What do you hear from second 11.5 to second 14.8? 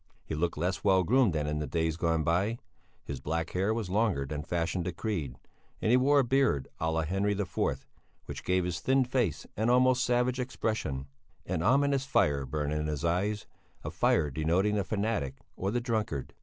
ominous fire burned in his eyes, a fire denoting